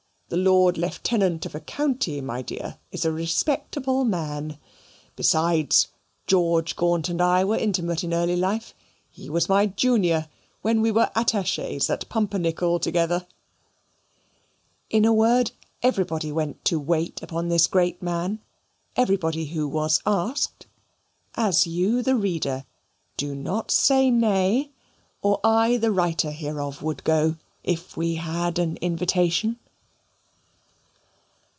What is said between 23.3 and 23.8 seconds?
not